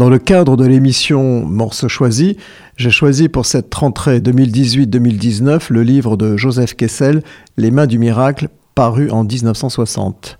[0.00, 2.36] Dans le cadre de l'émission Morceaux choisis,
[2.78, 7.22] j'ai choisi pour cette rentrée 2018-2019 le livre de Joseph Kessel,
[7.58, 10.38] Les mains du miracle, paru en 1960.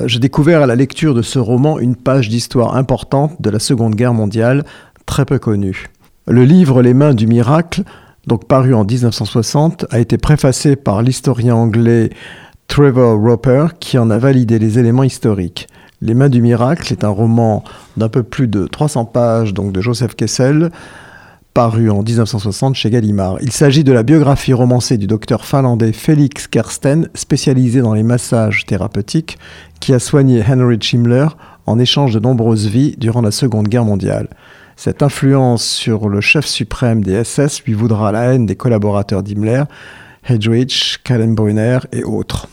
[0.00, 3.58] Euh, j'ai découvert à la lecture de ce roman une page d'histoire importante de la
[3.58, 4.64] Seconde Guerre mondiale,
[5.04, 5.90] très peu connue.
[6.26, 7.82] Le livre Les mains du miracle,
[8.26, 12.08] donc paru en 1960, a été préfacé par l'historien anglais
[12.68, 15.68] Trevor Roper qui en a validé les éléments historiques.
[16.04, 17.64] Les Mains du Miracle est un roman
[17.96, 20.70] d'un peu plus de 300 pages donc de Joseph Kessel,
[21.54, 23.38] paru en 1960 chez Gallimard.
[23.40, 28.66] Il s'agit de la biographie romancée du docteur finlandais Felix Kersten, spécialisé dans les massages
[28.66, 29.38] thérapeutiques,
[29.80, 31.28] qui a soigné Heinrich Himmler
[31.64, 34.28] en échange de nombreuses vies durant la Seconde Guerre mondiale.
[34.76, 39.64] Cette influence sur le chef suprême des SS lui voudra la haine des collaborateurs d'Himmler,
[40.28, 42.46] Hedwig, Kallenbrunner et autres.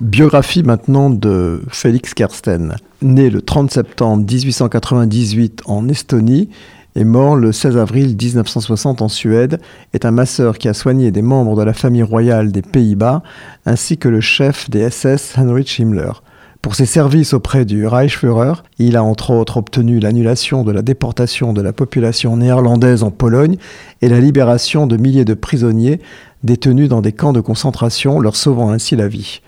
[0.00, 2.76] Biographie maintenant de Félix Kersten.
[3.02, 6.48] Né le 30 septembre 1898 en Estonie
[6.96, 9.60] et mort le 16 avril 1960 en Suède,
[9.92, 13.22] est un masseur qui a soigné des membres de la famille royale des Pays-Bas
[13.66, 16.12] ainsi que le chef des SS Heinrich Himmler.
[16.62, 21.52] Pour ses services auprès du Reichsführer, il a entre autres obtenu l'annulation de la déportation
[21.52, 23.56] de la population néerlandaise en Pologne
[24.00, 26.00] et la libération de milliers de prisonniers
[26.42, 29.40] détenus dans des camps de concentration, leur sauvant ainsi la vie.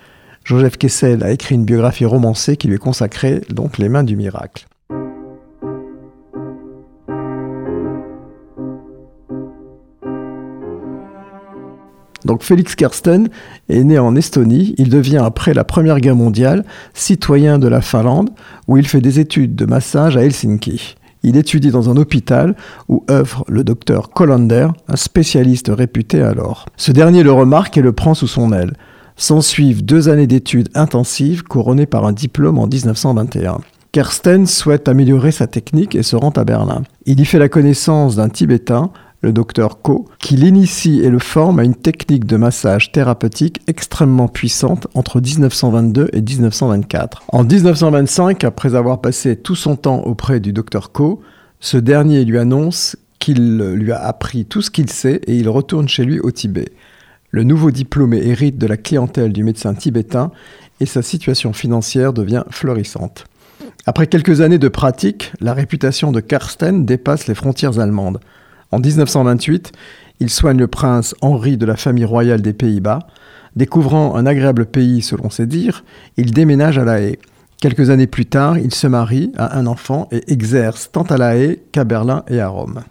[0.45, 4.17] Joseph Kessel a écrit une biographie romancée qui lui est consacrée, donc Les mains du
[4.17, 4.67] miracle.
[12.25, 13.29] Donc Félix Kersten
[13.69, 14.75] est né en Estonie.
[14.79, 18.31] Il devient, après la Première Guerre mondiale, citoyen de la Finlande,
[18.69, 20.97] où il fait des études de massage à Helsinki.
[21.25, 22.56] Il étudie dans un hôpital
[22.89, 26.66] où œuvre le docteur Collander, un spécialiste réputé alors.
[26.77, 28.72] Ce dernier le remarque et le prend sous son aile.
[29.17, 33.59] S'ensuivent deux années d'études intensives couronnées par un diplôme en 1921.
[33.93, 36.83] Kersten souhaite améliorer sa technique et se rend à Berlin.
[37.05, 38.91] Il y fait la connaissance d'un Tibétain,
[39.21, 44.28] le docteur Ko, qui l'initie et le forme à une technique de massage thérapeutique extrêmement
[44.28, 47.22] puissante entre 1922 et 1924.
[47.28, 51.21] En 1925, après avoir passé tout son temps auprès du docteur Ko,
[51.61, 55.89] ce dernier lui annonce qu'il lui a appris tout ce qu'il sait et il retourne
[55.89, 56.72] chez lui au Tibet.
[57.34, 60.31] Le nouveau diplômé hérite de la clientèle du médecin tibétain
[60.81, 63.25] et sa situation financière devient florissante.
[63.87, 68.21] Après quelques années de pratique, la réputation de Karsten dépasse les frontières allemandes.
[68.71, 69.72] En 1928,
[70.21, 73.00] il soigne le prince Henri de la famille royale des Pays-Bas.
[73.56, 75.84] Découvrant un agréable pays selon ses dires,
[76.19, 77.19] il déménage à La Haye.
[77.62, 81.37] Quelques années plus tard, il se marie, a un enfant et exerce tant à La
[81.37, 82.82] Haye qu'à Berlin et à Rome.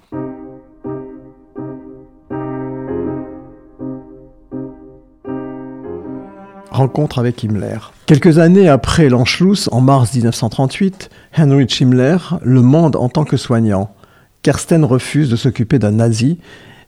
[6.72, 7.78] Rencontre avec Himmler.
[8.06, 13.94] Quelques années après l'Anschluss, en mars 1938, Heinrich Himmler le mande en tant que soignant.
[14.42, 16.40] Kersten refuse de s'occuper d'un nazi,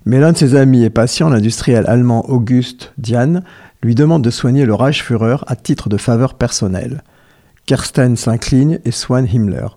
[0.06, 3.44] mais l'un de ses amis et patients, l'industriel allemand August Diane,
[3.84, 7.04] lui demande de soigner le Reichsführer à titre de faveur personnelle.
[7.66, 9.68] Kersten s'incline et soigne Himmler.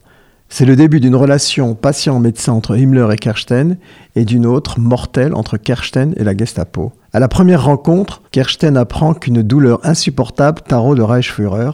[0.49, 3.79] C'est le début d'une relation patient-médecin entre Himmler et Kersten
[4.15, 6.93] et d'une autre mortelle entre Kersten et la Gestapo.
[7.17, 11.71] À la première rencontre, Kersten apprend qu'une douleur insupportable tarot le Reichsführer,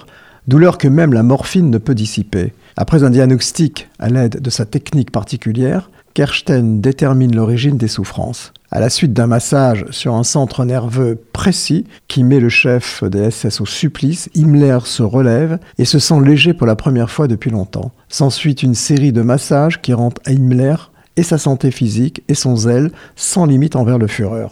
[0.46, 2.52] douleur que même la morphine ne peut dissiper.
[2.76, 8.52] Après un diagnostic à l'aide de sa technique particulière, Kersten détermine l'origine des souffrances.
[8.70, 13.28] À la suite d'un massage sur un centre nerveux précis qui met le chef des
[13.28, 17.50] SS au supplice, Himmler se relève et se sent léger pour la première fois depuis
[17.50, 17.90] longtemps.
[18.08, 20.76] S'ensuit une série de massages qui rendent à Himmler
[21.16, 24.46] et sa santé physique et son zèle sans limite envers le Führer.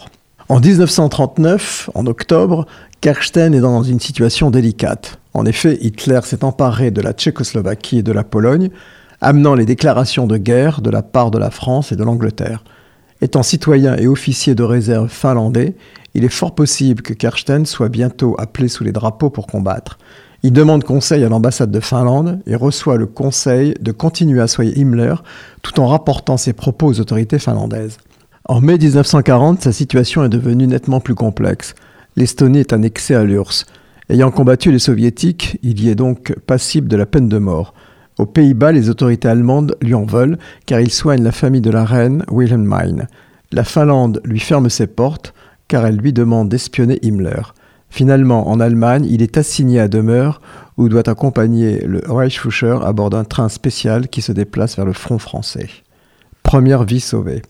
[0.50, 2.66] En 1939, en octobre,
[3.00, 5.21] Kersten est dans une situation délicate.
[5.33, 8.71] En effet, Hitler s'est emparé de la Tchécoslovaquie et de la Pologne,
[9.21, 12.65] amenant les déclarations de guerre de la part de la France et de l'Angleterre.
[13.21, 15.77] Étant citoyen et officier de réserve finlandais,
[16.15, 19.98] il est fort possible que Kersten soit bientôt appelé sous les drapeaux pour combattre.
[20.42, 24.77] Il demande conseil à l'ambassade de Finlande et reçoit le conseil de continuer à soigner
[24.77, 25.15] Himmler
[25.63, 27.98] tout en rapportant ses propos aux autorités finlandaises.
[28.51, 31.77] En mai 1940, sa situation est devenue nettement plus complexe.
[32.17, 33.65] L'Estonie est annexée à l'URSS.
[34.09, 37.75] Ayant combattu les soviétiques, il y est donc passible de la peine de mort.
[38.19, 40.37] Aux Pays-Bas, les autorités allemandes lui en veulent
[40.67, 43.07] car il soigne la famille de la reine Wilhelmine.
[43.53, 45.33] La Finlande lui ferme ses portes
[45.69, 47.55] car elle lui demande d'espionner Himmler.
[47.89, 50.41] Finalement, en Allemagne, il est assigné à demeure
[50.77, 54.93] où doit accompagner le Reichsfuhrer à bord d'un train spécial qui se déplace vers le
[54.93, 55.69] front français.
[56.42, 57.42] Première vie sauvée.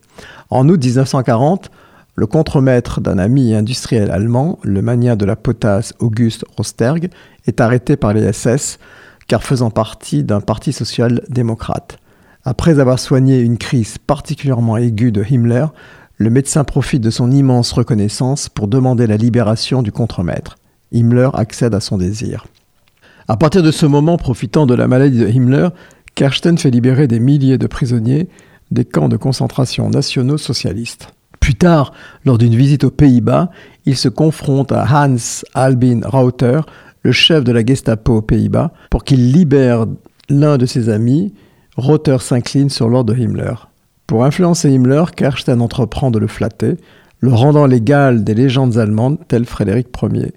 [0.50, 1.70] En août 1940,
[2.16, 7.08] le contremaître d'un ami industriel allemand, le mania de la potasse August Rosterg,
[7.46, 8.78] est arrêté par les SS
[9.26, 11.98] car faisant partie d'un parti social-démocrate.
[12.44, 15.66] Après avoir soigné une crise particulièrement aiguë de Himmler,
[16.16, 20.56] le médecin profite de son immense reconnaissance pour demander la libération du contremaître.
[20.92, 22.46] Himmler accède à son désir.
[23.28, 25.68] À partir de ce moment, profitant de la maladie de Himmler,
[26.16, 28.28] Kersten fait libérer des milliers de prisonniers
[28.70, 31.08] des camps de concentration nationaux socialistes.
[31.40, 31.92] Plus tard,
[32.24, 33.50] lors d'une visite aux Pays-Bas,
[33.86, 35.16] il se confronte à Hans
[35.54, 36.60] Albin Rauter,
[37.02, 39.86] le chef de la Gestapo aux Pays-Bas, pour qu'il libère
[40.28, 41.32] l'un de ses amis.
[41.76, 43.54] Rauter s'incline sur l'ordre de Himmler.
[44.06, 46.76] Pour influencer Himmler, Kersten entreprend de le flatter,
[47.20, 50.32] le rendant l'égal des légendes allemandes telles Frédéric Ier.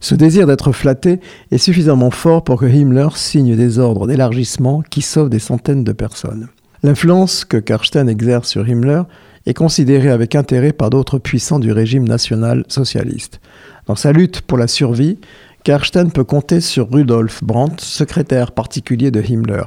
[0.00, 1.20] Ce désir d'être flatté
[1.50, 5.92] est suffisamment fort pour que Himmler signe des ordres d'élargissement qui sauvent des centaines de
[5.92, 6.48] personnes.
[6.84, 9.02] L'influence que Kersten exerce sur Himmler
[9.46, 13.40] est considérée avec intérêt par d'autres puissants du régime national socialiste.
[13.86, 15.18] Dans sa lutte pour la survie,
[15.62, 19.62] Kersten peut compter sur Rudolf Brandt, secrétaire particulier de Himmler.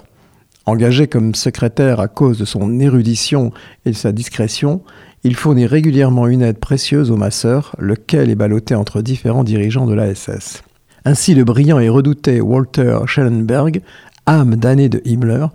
[0.66, 3.54] Engagé comme secrétaire à cause de son érudition
[3.86, 4.82] et de sa discrétion,
[5.24, 9.94] il fournit régulièrement une aide précieuse au masseur, lequel est ballotté entre différents dirigeants de
[9.94, 10.64] l'ASS.
[11.06, 13.82] Ainsi, le brillant et redouté Walter Schellenberg,
[14.26, 15.48] âme damnée de Himmler,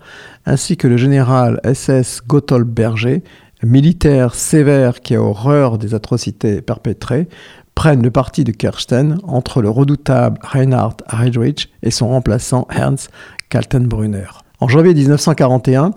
[0.45, 3.23] ainsi que le général SS Gotthold Berger,
[3.63, 7.27] militaire sévère qui a horreur des atrocités perpétrées,
[7.75, 13.09] prennent le parti de Kersten entre le redoutable Reinhard Heydrich et son remplaçant Ernst
[13.49, 14.27] Kaltenbrunner.
[14.59, 15.91] En janvier 1941,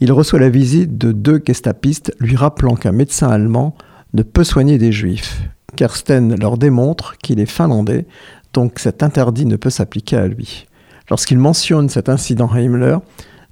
[0.00, 3.76] il reçoit la visite de deux gestapistes lui rappelant qu'un médecin allemand
[4.14, 5.42] ne peut soigner des juifs.
[5.74, 8.06] Kersten leur démontre qu'il est finlandais,
[8.52, 10.66] donc cet interdit ne peut s'appliquer à lui.
[11.10, 12.98] Lorsqu'il mentionne cet incident à Himmler,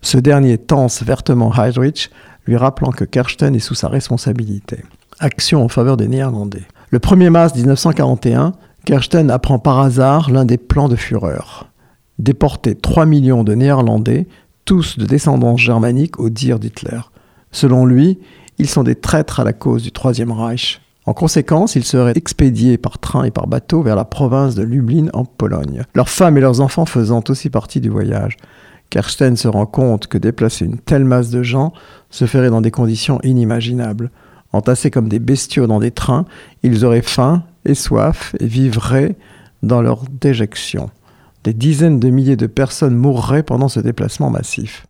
[0.03, 2.11] ce dernier tense vertement Heydrich,
[2.47, 4.85] lui rappelant que Kersten est sous sa responsabilité.
[5.19, 6.67] Action en faveur des Néerlandais.
[6.91, 8.53] Le 1er mars 1941,
[8.85, 11.67] Kersten apprend par hasard l'un des plans de Führer.
[12.19, 14.27] Déporter 3 millions de Néerlandais
[14.65, 17.01] tous de descendance germanique au dire d'Hitler.
[17.53, 18.19] Selon lui,
[18.59, 20.81] ils sont des traîtres à la cause du Troisième Reich.
[21.07, 25.09] En conséquence, ils seraient expédiés par train et par bateau vers la province de Lublin
[25.13, 28.37] en Pologne, leurs femmes et leurs enfants faisant aussi partie du voyage.
[28.89, 31.73] Kersten se rend compte que déplacer une telle masse de gens
[32.11, 34.11] se ferait dans des conditions inimaginables.
[34.53, 36.27] Entassés comme des bestiaux dans des trains,
[36.63, 39.17] ils auraient faim et soif et vivraient
[39.63, 40.91] dans leur déjection.
[41.43, 44.87] Des dizaines de milliers de personnes mourraient pendant ce déplacement massif.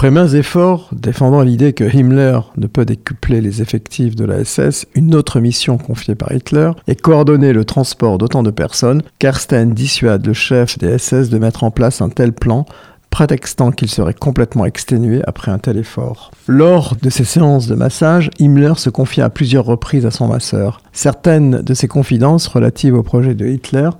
[0.00, 4.86] Après maints efforts défendant l'idée que Himmler ne peut décupler les effectifs de la SS,
[4.94, 10.26] une autre mission confiée par Hitler est coordonner le transport d'autant de personnes, Kersten dissuade
[10.26, 12.64] le chef des SS de mettre en place un tel plan
[13.10, 16.30] prétextant qu'il serait complètement exténué après un tel effort.
[16.46, 20.80] Lors de ces séances de massage, Himmler se confia à plusieurs reprises à son masseur.
[20.92, 23.90] Certaines de ses confidences relatives au projet de Hitler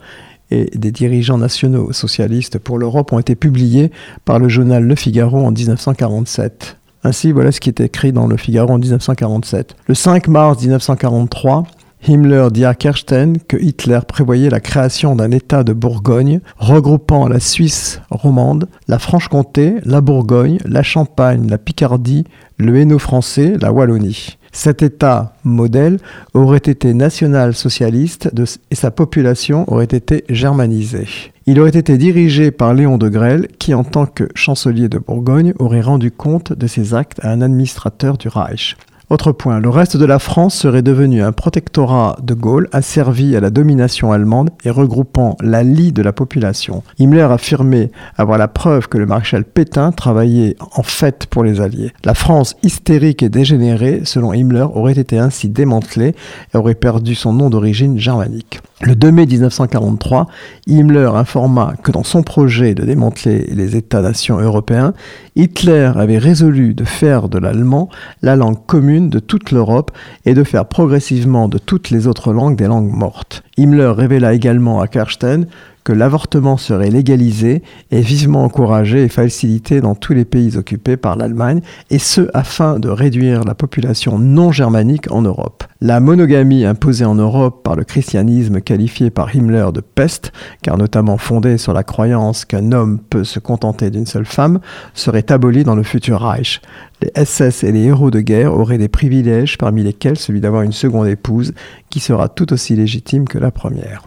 [0.51, 3.91] et des dirigeants nationaux socialistes pour l'Europe ont été publiées
[4.25, 6.77] par le journal Le Figaro en 1947.
[7.03, 9.77] Ainsi, voilà ce qui est écrit dans Le Figaro en 1947.
[9.87, 11.65] Le 5 mars 1943,
[12.07, 17.41] Himmler dit à Kersten que Hitler prévoyait la création d'un État de Bourgogne regroupant la
[17.41, 22.25] Suisse romande, la Franche-Comté, la Bourgogne, la Champagne, la Picardie,
[22.57, 24.39] le Hainaut français, la Wallonie.
[24.53, 25.99] Cet État modèle
[26.35, 28.31] aurait été national-socialiste
[28.71, 31.07] et sa population aurait été germanisée.
[31.47, 35.55] Il aurait été dirigé par Léon de Grelle qui, en tant que chancelier de Bourgogne,
[35.59, 38.77] aurait rendu compte de ses actes à un administrateur du Reich.
[39.11, 43.41] Autre point, le reste de la France serait devenu un protectorat de Gaulle asservi à
[43.41, 46.85] la domination allemande et regroupant la lie de la population.
[47.01, 51.91] Himmler affirmait avoir la preuve que le maréchal Pétain travaillait en fait pour les Alliés.
[52.05, 56.15] La France hystérique et dégénérée, selon Himmler, aurait été ainsi démantelée
[56.55, 58.61] et aurait perdu son nom d'origine germanique.
[58.83, 60.27] Le 2 mai 1943,
[60.67, 64.95] Himmler informa que dans son projet de démanteler les États-nations européens,
[65.37, 67.91] Hitler avait résolu de faire de l'allemand
[68.23, 69.91] la langue commune de toute l'Europe
[70.25, 73.43] et de faire progressivement de toutes les autres langues des langues mortes.
[73.59, 75.47] Himmler révéla également à Kersten
[75.85, 81.17] que l'avortement serait légalisé et vivement encouragé et facilité dans tous les pays occupés par
[81.17, 81.61] l'Allemagne,
[81.91, 85.65] et ce afin de réduire la population non germanique en Europe.
[85.81, 90.33] La monogamie imposée en Europe par le christianisme qualifié par Himmler de peste,
[90.63, 94.61] car notamment fondée sur la croyance qu'un homme peut se contenter d'une seule femme,
[94.95, 96.61] serait abolie dans le futur Reich.
[97.01, 100.73] Les SS et les héros de guerre auraient des privilèges parmi lesquels celui d'avoir une
[100.73, 101.55] seconde épouse
[101.89, 104.03] qui sera tout aussi légitime que la première.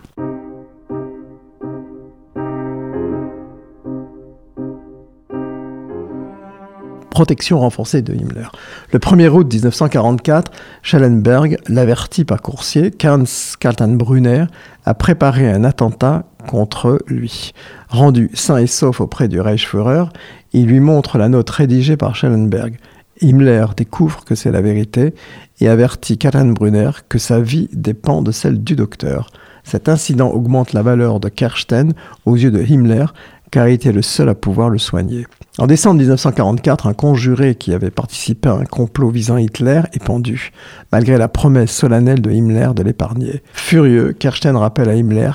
[7.13, 8.47] Protection renforcée de Himmler.
[8.91, 10.51] Le 1er août 1944,
[10.81, 13.23] Schellenberg l'avertit par coursier qu'Hans
[13.59, 14.45] Kaltenbrunner
[14.83, 17.53] a préparé un attentat contre lui.
[17.87, 20.05] Rendu sain et sauf auprès du Reichsführer,
[20.53, 22.77] il lui montre la note rédigée par Schellenberg.
[23.21, 25.13] Himmler découvre que c'est la vérité
[25.59, 29.29] et avertit Kaltenbrunner que sa vie dépend de celle du docteur.
[29.63, 31.93] Cet incident augmente la valeur de Kersten
[32.25, 33.05] aux yeux de Himmler
[33.53, 35.27] car il était le seul à pouvoir le soigner.
[35.59, 40.51] En décembre 1944, un conjuré qui avait participé à un complot visant Hitler est pendu,
[40.91, 43.43] malgré la promesse solennelle de Himmler de l'épargner.
[43.53, 45.33] Furieux, Kersten rappelle à Himmler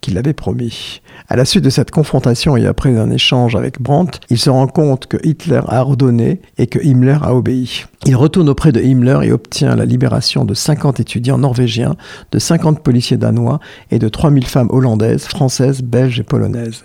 [0.00, 1.00] qu'il l'avait promis.
[1.28, 4.66] À la suite de cette confrontation et après un échange avec Brandt, il se rend
[4.66, 7.84] compte que Hitler a ordonné et que Himmler a obéi.
[8.04, 11.94] Il retourne auprès de Himmler et obtient la libération de 50 étudiants norvégiens,
[12.32, 13.60] de 50 policiers danois
[13.92, 16.84] et de 3000 femmes hollandaises, françaises, belges et polonaises.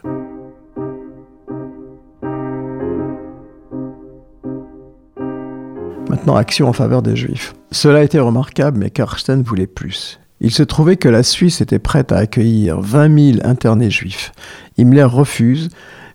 [6.33, 7.53] Action en faveur des Juifs.
[7.71, 10.19] Cela été remarquable, mais Karsten voulait plus.
[10.41, 14.31] Il se trouvait que la Suisse était prête à accueillir 20 000 internés juifs.
[14.77, 15.69] Himmler refuse,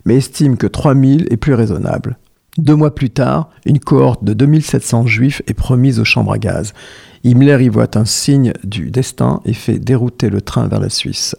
[0.05, 2.19] mais estime que 3 000 est plus raisonnable.
[2.59, 6.75] Deux mois plus tard, une cohorte de 2700 juifs est promise aux chambres à gaz.
[7.25, 11.37] Himmler y voit un signe du destin et fait dérouter le train vers la Suisse.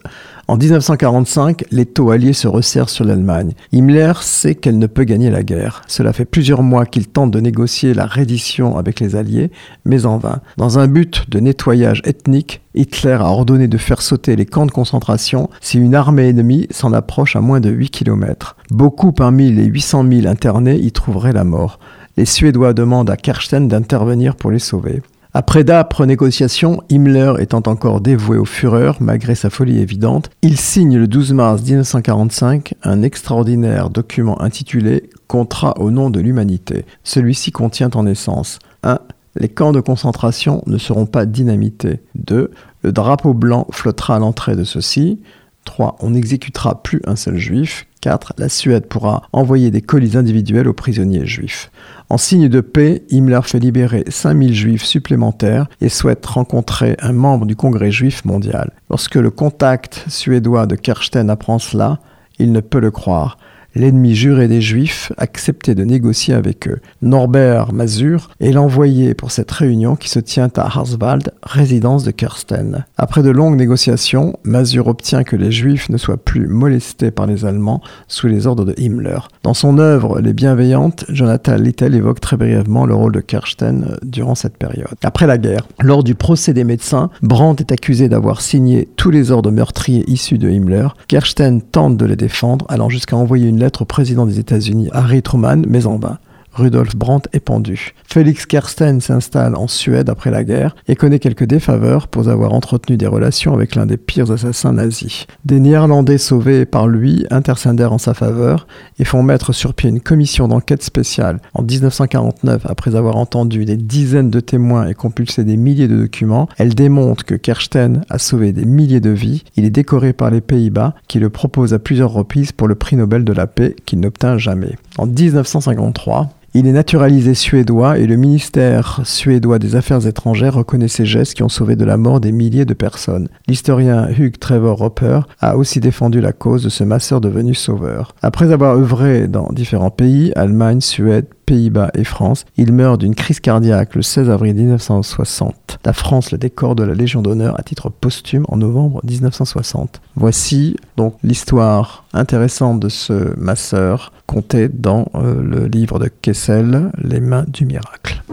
[0.52, 3.54] En 1945, les taux alliés se resserrent sur l'Allemagne.
[3.72, 5.82] Himmler sait qu'elle ne peut gagner la guerre.
[5.88, 9.50] Cela fait plusieurs mois qu'il tente de négocier la reddition avec les Alliés,
[9.86, 10.42] mais en vain.
[10.58, 14.72] Dans un but de nettoyage ethnique, Hitler a ordonné de faire sauter les camps de
[14.72, 18.58] concentration si une armée ennemie s'en approche à moins de 8 km.
[18.72, 21.80] Beaucoup parmi les 800 000 internés y trouveraient la mort.
[22.18, 25.02] Les Suédois demandent à Kersten d'intervenir pour les sauver.
[25.34, 30.98] Après d'âpres négociations, Himmler étant encore dévoué au Führer malgré sa folie évidente, il signe
[30.98, 36.86] le 12 mars 1945 un extraordinaire document intitulé Contrat au nom de l'humanité.
[37.06, 39.00] Celui-ci contient en essence 1.
[39.38, 42.02] Les camps de concentration ne seront pas dynamités.
[42.16, 42.52] 2.
[42.84, 45.22] Le drapeau blanc flottera à l'entrée de ceux-ci.
[45.64, 45.96] 3.
[46.02, 47.88] On n'exécutera plus un seul juif.
[48.02, 48.34] 4.
[48.38, 51.72] La Suède pourra envoyer des colis individuels aux prisonniers juifs.
[52.10, 57.46] En signe de paix, Himmler fait libérer 5000 juifs supplémentaires et souhaite rencontrer un membre
[57.46, 58.72] du Congrès juif mondial.
[58.90, 62.00] Lorsque le contact suédois de Kersten apprend cela,
[62.40, 63.38] il ne peut le croire
[63.76, 66.80] l'ennemi juré des Juifs acceptait de négocier avec eux.
[67.02, 72.86] Norbert Mazur est l'envoyé pour cette réunion qui se tient à Harswald, résidence de Kirsten.
[72.98, 77.46] Après de longues négociations, Mazur obtient que les Juifs ne soient plus molestés par les
[77.46, 79.20] Allemands sous les ordres de Himmler.
[79.44, 84.36] Dans son œuvre Les Bienveillantes, Jonathan Littell évoque très brièvement le rôle de Kirsten durant
[84.36, 84.96] cette période.
[85.04, 89.32] Après la guerre, lors du procès des médecins, Brandt est accusé d'avoir signé tous les
[89.32, 90.88] ordres meurtriers issus de Himmler.
[91.08, 95.22] Kirsten tente de les défendre, allant jusqu'à envoyer une lettre au président des États-Unis, Harry
[95.22, 96.18] Truman, mais en vain.
[96.54, 97.94] Rudolf Brandt est pendu.
[98.06, 102.98] Félix Kersten s'installe en Suède après la guerre et connaît quelques défaveurs pour avoir entretenu
[102.98, 105.28] des relations avec l'un des pires assassins nazis.
[105.46, 108.68] Des Néerlandais sauvés par lui intercédèrent en sa faveur
[109.00, 111.40] et font mettre sur pied une commission d'enquête spéciale.
[111.54, 116.50] En 1949, après avoir entendu des dizaines de témoins et compulsé des milliers de documents,
[116.58, 119.44] elle démontre que Kersten a sauvé des milliers de vies.
[119.56, 122.98] Il est décoré par les Pays-Bas qui le proposent à plusieurs reprises pour le prix
[122.98, 124.76] Nobel de la paix qu'il n'obtint jamais.
[124.98, 131.06] En 1953, il est naturalisé suédois et le ministère suédois des Affaires étrangères reconnaît ces
[131.06, 133.30] gestes qui ont sauvé de la mort des milliers de personnes.
[133.48, 138.16] L'historien Hugh Trevor Roper a aussi défendu la cause de ce masseur devenu sauveur.
[138.22, 142.46] Après avoir œuvré dans différents pays, Allemagne, Suède, Pays-Bas et France.
[142.58, 145.80] Il meurt d'une crise cardiaque le 16 avril 1960.
[145.84, 150.02] La France le décore de la Légion d'honneur à titre posthume en novembre 1960.
[150.16, 157.20] Voici donc l'histoire intéressante de ce masseur contée dans euh, le livre de Kessel, Les
[157.20, 158.24] mains du miracle.